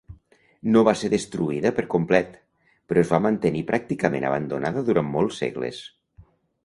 No 0.75 0.79
va 0.87 0.93
ser 1.01 1.09
destruïda 1.13 1.71
per 1.79 1.85
complet, 1.95 2.33
però 2.91 3.03
es 3.03 3.13
va 3.17 3.21
mantenir 3.27 3.61
pràcticament 3.71 4.29
abandonada 4.31 4.85
durant 4.89 5.13
molts 5.19 5.39
segles. 5.45 5.85